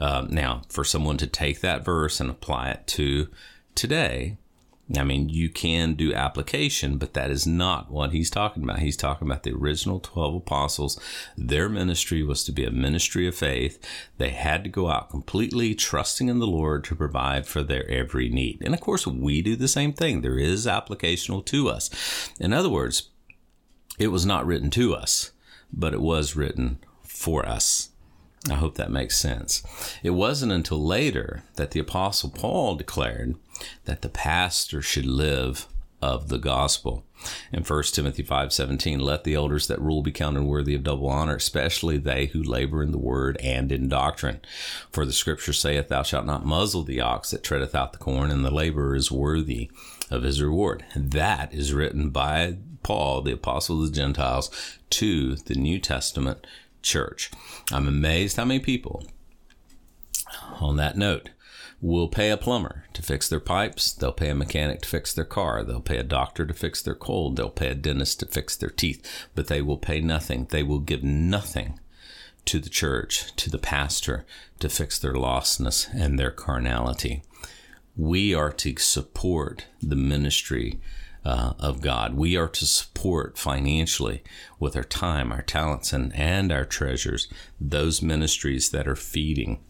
Um, 0.00 0.28
now, 0.30 0.62
for 0.68 0.84
someone 0.84 1.16
to 1.18 1.26
take 1.26 1.60
that 1.60 1.84
verse 1.84 2.18
and 2.18 2.28
apply 2.28 2.70
it 2.70 2.86
to 2.88 3.28
today, 3.74 4.36
I 4.96 5.04
mean, 5.04 5.28
you 5.28 5.48
can 5.48 5.94
do 5.94 6.12
application, 6.12 6.98
but 6.98 7.14
that 7.14 7.30
is 7.30 7.46
not 7.46 7.90
what 7.90 8.12
he's 8.12 8.30
talking 8.30 8.62
about. 8.62 8.80
He's 8.80 8.96
talking 8.96 9.26
about 9.26 9.42
the 9.42 9.52
original 9.52 10.00
12 10.00 10.36
apostles. 10.36 11.00
Their 11.36 11.68
ministry 11.68 12.22
was 12.22 12.44
to 12.44 12.52
be 12.52 12.64
a 12.64 12.70
ministry 12.70 13.26
of 13.26 13.34
faith. 13.34 13.78
They 14.18 14.30
had 14.30 14.64
to 14.64 14.70
go 14.70 14.88
out 14.88 15.10
completely 15.10 15.74
trusting 15.74 16.28
in 16.28 16.40
the 16.40 16.46
Lord 16.46 16.84
to 16.84 16.94
provide 16.94 17.46
for 17.46 17.62
their 17.62 17.88
every 17.88 18.28
need. 18.28 18.62
And 18.62 18.74
of 18.74 18.80
course, 18.80 19.06
we 19.06 19.40
do 19.40 19.56
the 19.56 19.68
same 19.68 19.92
thing. 19.92 20.20
There 20.20 20.38
is 20.38 20.66
applicational 20.66 21.44
to 21.46 21.68
us. 21.68 22.30
In 22.38 22.52
other 22.52 22.70
words, 22.70 23.08
it 23.98 24.08
was 24.08 24.26
not 24.26 24.46
written 24.46 24.70
to 24.70 24.94
us, 24.94 25.32
but 25.72 25.94
it 25.94 26.00
was 26.00 26.36
written 26.36 26.78
for 27.02 27.46
us. 27.46 27.91
I 28.50 28.54
hope 28.54 28.74
that 28.74 28.90
makes 28.90 29.16
sense. 29.16 29.62
It 30.02 30.10
wasn't 30.10 30.52
until 30.52 30.84
later 30.84 31.44
that 31.56 31.70
the 31.70 31.80
Apostle 31.80 32.30
Paul 32.30 32.74
declared 32.74 33.36
that 33.84 34.02
the 34.02 34.08
pastor 34.08 34.82
should 34.82 35.06
live 35.06 35.68
of 36.00 36.28
the 36.28 36.38
gospel. 36.38 37.04
In 37.52 37.62
1 37.62 37.94
Timothy 37.94 38.24
5:17, 38.24 38.98
let 38.98 39.22
the 39.22 39.34
elders 39.34 39.68
that 39.68 39.80
rule 39.80 40.02
be 40.02 40.10
counted 40.10 40.42
worthy 40.42 40.74
of 40.74 40.82
double 40.82 41.08
honor, 41.08 41.36
especially 41.36 41.96
they 41.96 42.26
who 42.26 42.42
labor 42.42 42.82
in 42.82 42.90
the 42.90 42.98
word 42.98 43.36
and 43.36 43.70
in 43.70 43.88
doctrine. 43.88 44.40
For 44.90 45.06
the 45.06 45.12
scripture 45.12 45.52
saith, 45.52 45.86
Thou 45.86 46.02
shalt 46.02 46.26
not 46.26 46.44
muzzle 46.44 46.82
the 46.82 47.00
ox 47.00 47.30
that 47.30 47.44
treadeth 47.44 47.76
out 47.76 47.92
the 47.92 47.98
corn, 47.98 48.32
and 48.32 48.44
the 48.44 48.50
laborer 48.50 48.96
is 48.96 49.12
worthy 49.12 49.70
of 50.10 50.24
his 50.24 50.42
reward. 50.42 50.84
That 50.96 51.54
is 51.54 51.72
written 51.72 52.10
by 52.10 52.56
Paul, 52.82 53.22
the 53.22 53.34
apostle 53.34 53.80
of 53.80 53.90
the 53.90 53.96
Gentiles, 53.96 54.50
to 54.90 55.36
the 55.36 55.54
New 55.54 55.78
Testament 55.78 56.44
church. 56.82 57.30
I'm 57.70 57.88
amazed 57.88 58.36
how 58.36 58.44
many 58.44 58.60
people, 58.60 59.06
on 60.60 60.76
that 60.76 60.96
note, 60.96 61.30
will 61.80 62.08
pay 62.08 62.30
a 62.30 62.36
plumber 62.36 62.84
to 62.92 63.02
fix 63.02 63.28
their 63.28 63.40
pipes. 63.40 63.92
They'll 63.92 64.12
pay 64.12 64.30
a 64.30 64.34
mechanic 64.34 64.82
to 64.82 64.88
fix 64.88 65.12
their 65.12 65.24
car. 65.24 65.64
They'll 65.64 65.80
pay 65.80 65.98
a 65.98 66.04
doctor 66.04 66.46
to 66.46 66.54
fix 66.54 66.80
their 66.80 66.94
cold. 66.94 67.36
They'll 67.36 67.50
pay 67.50 67.68
a 67.68 67.74
dentist 67.74 68.20
to 68.20 68.26
fix 68.26 68.56
their 68.56 68.70
teeth. 68.70 69.28
But 69.34 69.48
they 69.48 69.60
will 69.60 69.78
pay 69.78 70.00
nothing. 70.00 70.46
They 70.50 70.62
will 70.62 70.78
give 70.78 71.02
nothing 71.02 71.80
to 72.44 72.60
the 72.60 72.68
church, 72.68 73.34
to 73.36 73.50
the 73.50 73.58
pastor, 73.58 74.24
to 74.60 74.68
fix 74.68 74.98
their 74.98 75.14
lostness 75.14 75.92
and 75.92 76.18
their 76.18 76.30
carnality. 76.30 77.22
We 77.96 78.32
are 78.32 78.52
to 78.52 78.76
support 78.78 79.66
the 79.82 79.96
ministry 79.96 80.80
uh, 81.24 81.54
of 81.58 81.80
God. 81.80 82.14
We 82.14 82.36
are 82.36 82.48
to 82.48 82.66
support 82.66 83.38
financially 83.38 84.22
with 84.58 84.76
our 84.76 84.84
time, 84.84 85.32
our 85.32 85.42
talents, 85.42 85.92
and, 85.92 86.14
and 86.14 86.50
our 86.50 86.64
treasures 86.64 87.28
those 87.60 88.02
ministries 88.02 88.70
that 88.70 88.88
are 88.88 88.96
feeding 88.96 89.60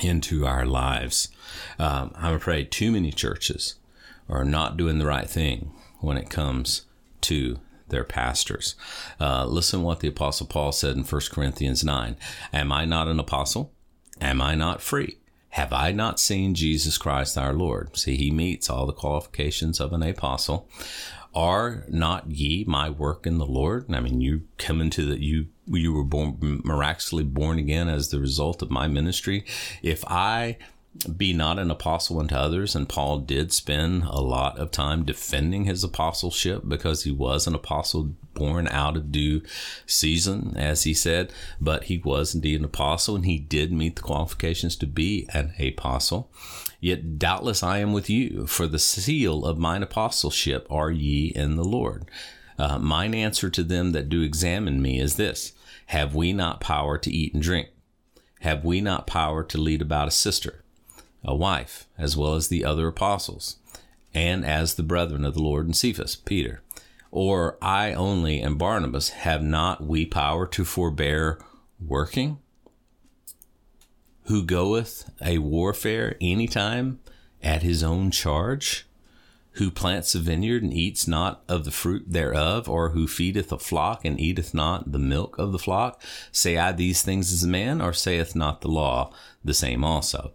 into 0.00 0.46
our 0.46 0.66
lives. 0.66 1.28
Um, 1.78 2.12
I'm 2.14 2.34
afraid 2.34 2.70
too 2.70 2.92
many 2.92 3.10
churches 3.12 3.76
are 4.28 4.44
not 4.44 4.76
doing 4.76 4.98
the 4.98 5.06
right 5.06 5.28
thing 5.28 5.72
when 6.00 6.16
it 6.16 6.30
comes 6.30 6.82
to 7.22 7.58
their 7.88 8.04
pastors. 8.04 8.74
Uh, 9.20 9.46
listen 9.46 9.82
what 9.82 10.00
the 10.00 10.08
apostle 10.08 10.46
Paul 10.46 10.72
said 10.72 10.96
in 10.96 11.04
1 11.04 11.20
Corinthians 11.30 11.82
9. 11.82 12.16
Am 12.52 12.72
I 12.72 12.84
not 12.84 13.08
an 13.08 13.18
apostle? 13.18 13.72
Am 14.20 14.40
I 14.40 14.54
not 14.54 14.82
free? 14.82 15.18
Have 15.50 15.72
I 15.72 15.92
not 15.92 16.20
seen 16.20 16.54
Jesus 16.54 16.98
Christ 16.98 17.38
our 17.38 17.52
Lord? 17.52 17.96
See, 17.96 18.16
he 18.16 18.30
meets 18.30 18.68
all 18.68 18.86
the 18.86 18.92
qualifications 18.92 19.80
of 19.80 19.92
an 19.92 20.02
apostle. 20.02 20.68
Are 21.34 21.84
not 21.88 22.30
ye 22.30 22.64
my 22.66 22.90
work 22.90 23.26
in 23.26 23.38
the 23.38 23.46
Lord? 23.46 23.92
I 23.92 24.00
mean, 24.00 24.20
you 24.20 24.42
come 24.56 24.80
into 24.80 25.04
the 25.06 25.22
you 25.22 25.48
you 25.66 25.92
were 25.92 26.04
born 26.04 26.62
miraculously 26.64 27.24
born 27.24 27.58
again 27.58 27.88
as 27.88 28.08
the 28.08 28.20
result 28.20 28.62
of 28.62 28.70
my 28.70 28.88
ministry. 28.88 29.44
If 29.82 30.04
I 30.06 30.58
be 31.16 31.32
not 31.32 31.58
an 31.58 31.70
apostle 31.70 32.18
unto 32.18 32.34
others. 32.34 32.74
And 32.74 32.88
Paul 32.88 33.18
did 33.20 33.52
spend 33.52 34.04
a 34.04 34.20
lot 34.20 34.58
of 34.58 34.70
time 34.70 35.04
defending 35.04 35.64
his 35.64 35.84
apostleship 35.84 36.62
because 36.66 37.04
he 37.04 37.10
was 37.10 37.46
an 37.46 37.54
apostle 37.54 38.14
born 38.34 38.68
out 38.68 38.96
of 38.96 39.12
due 39.12 39.42
season, 39.86 40.54
as 40.56 40.84
he 40.84 40.94
said. 40.94 41.32
But 41.60 41.84
he 41.84 41.98
was 41.98 42.34
indeed 42.34 42.60
an 42.60 42.64
apostle 42.64 43.16
and 43.16 43.26
he 43.26 43.38
did 43.38 43.72
meet 43.72 43.96
the 43.96 44.02
qualifications 44.02 44.76
to 44.76 44.86
be 44.86 45.28
an 45.32 45.54
apostle. 45.60 46.30
Yet 46.80 47.18
doubtless 47.18 47.62
I 47.62 47.78
am 47.78 47.92
with 47.92 48.08
you, 48.08 48.46
for 48.46 48.66
the 48.66 48.78
seal 48.78 49.44
of 49.44 49.58
mine 49.58 49.82
apostleship 49.82 50.66
are 50.70 50.90
ye 50.90 51.26
in 51.28 51.56
the 51.56 51.64
Lord. 51.64 52.08
Uh, 52.56 52.78
mine 52.78 53.14
answer 53.14 53.50
to 53.50 53.62
them 53.62 53.92
that 53.92 54.08
do 54.08 54.22
examine 54.22 54.82
me 54.82 55.00
is 55.00 55.16
this 55.16 55.52
Have 55.86 56.14
we 56.14 56.32
not 56.32 56.60
power 56.60 56.96
to 56.98 57.10
eat 57.10 57.34
and 57.34 57.42
drink? 57.42 57.68
Have 58.40 58.64
we 58.64 58.80
not 58.80 59.06
power 59.08 59.42
to 59.42 59.58
lead 59.58 59.82
about 59.82 60.08
a 60.08 60.12
sister? 60.12 60.64
A 61.24 61.34
wife, 61.34 61.86
as 61.96 62.16
well 62.16 62.34
as 62.34 62.48
the 62.48 62.64
other 62.64 62.88
apostles, 62.88 63.56
and 64.14 64.44
as 64.44 64.74
the 64.74 64.82
brethren 64.82 65.24
of 65.24 65.34
the 65.34 65.42
Lord 65.42 65.66
and 65.66 65.76
Cephas, 65.76 66.16
Peter. 66.16 66.62
Or 67.10 67.56
I 67.62 67.92
only 67.92 68.40
and 68.40 68.58
Barnabas 68.58 69.10
have 69.10 69.42
not 69.42 69.82
we 69.84 70.04
power 70.06 70.46
to 70.48 70.64
forbear 70.64 71.38
working? 71.80 72.38
Who 74.24 74.42
goeth 74.44 75.10
a 75.22 75.38
warfare 75.38 76.16
any 76.20 76.46
time 76.46 77.00
at 77.42 77.62
his 77.62 77.82
own 77.82 78.10
charge? 78.10 78.86
Who 79.52 79.70
plants 79.70 80.14
a 80.14 80.20
vineyard 80.20 80.62
and 80.62 80.72
eats 80.72 81.08
not 81.08 81.42
of 81.48 81.64
the 81.64 81.70
fruit 81.70 82.04
thereof, 82.06 82.68
or 82.68 82.90
who 82.90 83.08
feedeth 83.08 83.50
a 83.50 83.58
flock 83.58 84.04
and 84.04 84.20
eateth 84.20 84.54
not 84.54 84.92
the 84.92 84.98
milk 84.98 85.38
of 85.38 85.50
the 85.50 85.58
flock? 85.58 86.00
Say 86.30 86.58
I 86.58 86.72
these 86.72 87.02
things 87.02 87.32
as 87.32 87.42
a 87.42 87.48
man, 87.48 87.80
or 87.80 87.92
saith 87.92 88.36
not 88.36 88.60
the 88.60 88.68
law 88.68 89.12
the 89.42 89.54
same 89.54 89.82
also? 89.82 90.32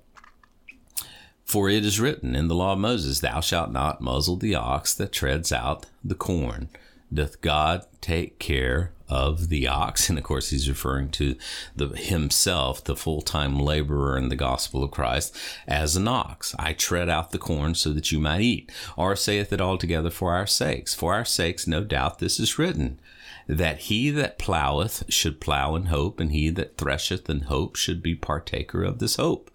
For 1.43 1.69
it 1.69 1.85
is 1.85 1.99
written 1.99 2.35
in 2.35 2.47
the 2.47 2.55
law 2.55 2.73
of 2.73 2.79
Moses, 2.79 3.19
Thou 3.19 3.39
shalt 3.41 3.71
not 3.71 4.01
muzzle 4.01 4.37
the 4.37 4.55
ox 4.55 4.93
that 4.93 5.11
treads 5.11 5.51
out 5.51 5.85
the 6.03 6.15
corn. 6.15 6.69
Doth 7.13 7.41
God 7.41 7.85
take 8.01 8.39
care 8.39 8.91
of 9.07 9.49
the 9.49 9.67
ox? 9.67 10.09
And 10.09 10.17
of 10.17 10.23
course, 10.23 10.49
he's 10.49 10.67
referring 10.67 11.09
to 11.11 11.35
the, 11.75 11.89
himself, 11.89 12.83
the 12.83 12.95
full 12.95 13.21
time 13.21 13.59
laborer 13.59 14.17
in 14.17 14.29
the 14.29 14.35
gospel 14.35 14.83
of 14.83 14.91
Christ, 14.91 15.35
as 15.67 15.95
an 15.95 16.07
ox. 16.07 16.55
I 16.57 16.73
tread 16.73 17.09
out 17.09 17.31
the 17.31 17.37
corn 17.37 17.75
so 17.75 17.93
that 17.93 18.11
you 18.11 18.19
might 18.19 18.41
eat. 18.41 18.71
Or 18.97 19.15
saith 19.15 19.53
it 19.53 19.61
altogether 19.61 20.09
for 20.09 20.33
our 20.33 20.47
sakes. 20.47 20.95
For 20.95 21.13
our 21.13 21.25
sakes, 21.25 21.67
no 21.67 21.83
doubt, 21.83 22.19
this 22.19 22.39
is 22.39 22.57
written 22.57 22.99
that 23.47 23.79
he 23.79 24.09
that 24.09 24.39
ploweth 24.39 25.03
should 25.11 25.41
plow 25.41 25.75
in 25.75 25.85
hope, 25.85 26.19
and 26.19 26.31
he 26.31 26.49
that 26.51 26.77
thresheth 26.77 27.29
in 27.29 27.41
hope 27.41 27.75
should 27.75 28.01
be 28.01 28.15
partaker 28.15 28.83
of 28.83 28.99
this 28.99 29.17
hope. 29.17 29.51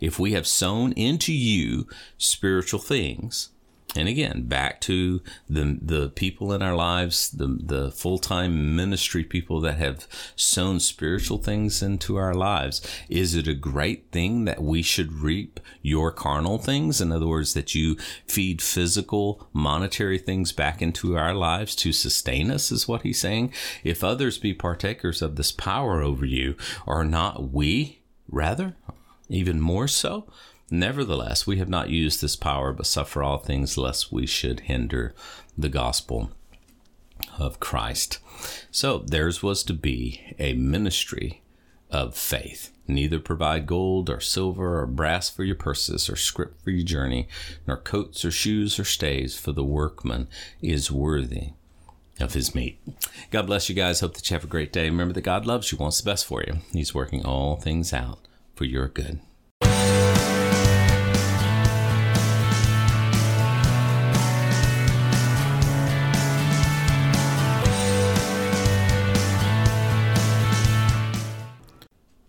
If 0.00 0.18
we 0.18 0.32
have 0.32 0.46
sown 0.46 0.92
into 0.92 1.32
you 1.32 1.86
spiritual 2.18 2.80
things, 2.80 3.50
and 3.96 4.08
again, 4.08 4.42
back 4.42 4.80
to 4.82 5.20
the 5.48 5.78
the 5.82 6.10
people 6.10 6.52
in 6.52 6.62
our 6.62 6.76
lives, 6.76 7.30
the 7.30 7.58
the 7.60 7.90
full 7.90 8.18
time 8.18 8.76
ministry 8.76 9.24
people 9.24 9.60
that 9.62 9.78
have 9.78 10.06
sown 10.36 10.78
spiritual 10.78 11.38
things 11.38 11.82
into 11.82 12.16
our 12.16 12.34
lives. 12.34 12.80
Is 13.08 13.34
it 13.34 13.48
a 13.48 13.54
great 13.54 14.10
thing 14.12 14.44
that 14.44 14.62
we 14.62 14.82
should 14.82 15.12
reap 15.12 15.58
your 15.82 16.12
carnal 16.12 16.58
things? 16.58 17.00
In 17.00 17.10
other 17.10 17.26
words, 17.26 17.54
that 17.54 17.74
you 17.74 17.96
feed 18.26 18.62
physical, 18.62 19.48
monetary 19.52 20.18
things 20.18 20.52
back 20.52 20.80
into 20.80 21.16
our 21.16 21.34
lives 21.34 21.74
to 21.76 21.92
sustain 21.92 22.50
us, 22.50 22.70
is 22.70 22.86
what 22.86 23.02
he's 23.02 23.20
saying. 23.20 23.52
If 23.82 24.04
others 24.04 24.38
be 24.38 24.54
partakers 24.54 25.20
of 25.20 25.34
this 25.34 25.50
power 25.50 26.00
over 26.00 26.24
you, 26.24 26.54
are 26.86 27.04
not 27.04 27.50
we 27.50 28.02
rather 28.28 28.76
even 29.28 29.60
more 29.60 29.88
so? 29.88 30.26
Nevertheless, 30.70 31.46
we 31.46 31.58
have 31.58 31.68
not 31.68 31.90
used 31.90 32.20
this 32.20 32.36
power, 32.36 32.72
but 32.72 32.86
suffer 32.86 33.22
all 33.22 33.38
things 33.38 33.76
lest 33.76 34.12
we 34.12 34.26
should 34.26 34.60
hinder 34.60 35.12
the 35.58 35.68
gospel 35.68 36.30
of 37.38 37.60
Christ. 37.60 38.18
So 38.70 38.98
theirs 38.98 39.42
was 39.42 39.64
to 39.64 39.74
be 39.74 40.34
a 40.38 40.54
ministry 40.54 41.42
of 41.90 42.16
faith. 42.16 42.70
Neither 42.86 43.18
provide 43.18 43.66
gold 43.66 44.08
or 44.08 44.20
silver 44.20 44.80
or 44.80 44.86
brass 44.86 45.28
for 45.28 45.44
your 45.44 45.56
purses 45.56 46.08
or 46.08 46.16
scrip 46.16 46.60
for 46.62 46.70
your 46.70 46.84
journey, 46.84 47.28
nor 47.66 47.76
coats 47.76 48.24
or 48.24 48.30
shoes 48.30 48.78
or 48.78 48.84
stays, 48.84 49.36
for 49.36 49.52
the 49.52 49.64
workman 49.64 50.28
is 50.62 50.90
worthy 50.90 51.50
of 52.18 52.34
his 52.34 52.54
meat. 52.54 52.80
God 53.30 53.46
bless 53.46 53.68
you 53.68 53.74
guys. 53.74 54.00
Hope 54.00 54.14
that 54.14 54.28
you 54.30 54.34
have 54.34 54.44
a 54.44 54.48
great 54.48 54.72
day. 54.72 54.84
Remember 54.90 55.14
that 55.14 55.22
God 55.22 55.46
loves 55.46 55.72
you, 55.72 55.78
wants 55.78 56.00
the 56.00 56.10
best 56.10 56.26
for 56.26 56.42
you. 56.46 56.58
He's 56.72 56.94
working 56.94 57.24
all 57.24 57.56
things 57.56 57.92
out 57.92 58.18
for 58.54 58.64
your 58.64 58.88
good. 58.88 59.20